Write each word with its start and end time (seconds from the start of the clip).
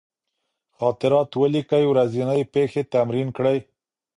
خاطرات 0.77 1.29
ولیکئ، 1.41 1.83
ورځني 1.87 2.41
پېښې 2.53 2.81
تمرین 2.93 3.27
کړئ. 3.37 3.57